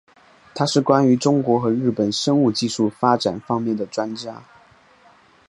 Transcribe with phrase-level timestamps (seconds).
[0.55, 4.43] 他是关于中国和日本生物技术发展方面的专家。